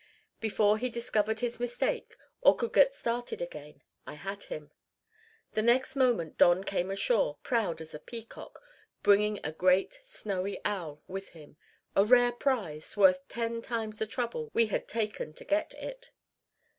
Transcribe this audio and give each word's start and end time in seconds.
Before 0.39 0.79
he 0.79 0.89
discovered 0.89 1.41
his 1.41 1.59
mistake 1.59 2.15
or 2.41 2.55
could 2.55 2.73
get 2.73 2.95
started 2.95 3.39
again, 3.39 3.83
I 4.07 4.15
had 4.15 4.41
him. 4.45 4.71
The 5.51 5.61
next 5.61 5.95
moment 5.95 6.39
Don 6.39 6.63
came 6.63 6.89
ashore, 6.89 7.37
proud 7.43 7.79
as 7.81 7.93
a 7.93 7.99
peacock, 7.99 8.59
bringing 9.03 9.39
a 9.43 9.51
great 9.51 9.99
snowy 10.01 10.59
owl 10.65 11.03
with 11.07 11.29
him 11.37 11.55
a 11.95 12.03
rare 12.03 12.31
prize, 12.31 12.97
worth 12.97 13.27
ten 13.27 13.61
times 13.61 13.99
the 13.99 14.07
trouble 14.07 14.49
we 14.55 14.65
had 14.65 14.87
taken 14.87 15.33
to 15.33 15.45
get 15.45 15.75
it. 15.75 16.09